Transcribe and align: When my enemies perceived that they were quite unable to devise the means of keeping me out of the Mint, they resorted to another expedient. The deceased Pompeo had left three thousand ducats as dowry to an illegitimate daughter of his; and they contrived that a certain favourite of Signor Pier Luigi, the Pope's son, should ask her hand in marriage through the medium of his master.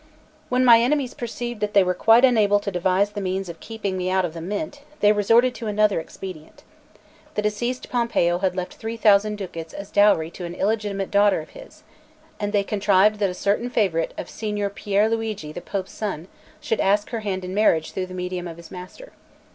When 0.49 0.65
my 0.65 0.79
enemies 0.81 1.13
perceived 1.13 1.59
that 1.59 1.75
they 1.75 1.83
were 1.83 1.93
quite 1.93 2.25
unable 2.25 2.59
to 2.61 2.71
devise 2.71 3.11
the 3.11 3.21
means 3.21 3.49
of 3.49 3.59
keeping 3.59 3.97
me 3.97 4.09
out 4.09 4.25
of 4.25 4.33
the 4.33 4.41
Mint, 4.41 4.81
they 4.99 5.11
resorted 5.11 5.53
to 5.53 5.67
another 5.67 5.99
expedient. 5.99 6.63
The 7.35 7.43
deceased 7.43 7.87
Pompeo 7.87 8.39
had 8.39 8.55
left 8.55 8.73
three 8.77 8.97
thousand 8.97 9.35
ducats 9.35 9.75
as 9.75 9.91
dowry 9.91 10.31
to 10.31 10.43
an 10.45 10.55
illegitimate 10.55 11.11
daughter 11.11 11.39
of 11.39 11.49
his; 11.51 11.83
and 12.39 12.51
they 12.51 12.63
contrived 12.63 13.19
that 13.19 13.29
a 13.29 13.35
certain 13.35 13.69
favourite 13.69 14.15
of 14.17 14.27
Signor 14.27 14.71
Pier 14.71 15.07
Luigi, 15.07 15.51
the 15.51 15.61
Pope's 15.61 15.91
son, 15.93 16.27
should 16.59 16.81
ask 16.81 17.11
her 17.11 17.19
hand 17.19 17.45
in 17.45 17.53
marriage 17.53 17.91
through 17.91 18.07
the 18.07 18.15
medium 18.15 18.47
of 18.47 18.57
his 18.57 18.71
master. 18.71 19.11